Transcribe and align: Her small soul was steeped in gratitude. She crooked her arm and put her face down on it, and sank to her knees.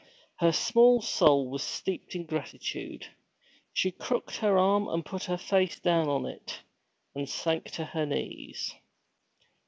Her 0.37 0.51
small 0.51 0.99
soul 1.03 1.47
was 1.47 1.61
steeped 1.61 2.15
in 2.15 2.25
gratitude. 2.25 3.05
She 3.71 3.91
crooked 3.91 4.37
her 4.37 4.57
arm 4.57 4.87
and 4.87 5.05
put 5.05 5.25
her 5.25 5.37
face 5.37 5.79
down 5.79 6.07
on 6.07 6.25
it, 6.25 6.59
and 7.13 7.29
sank 7.29 7.65
to 7.73 7.85
her 7.85 8.07
knees. 8.07 8.73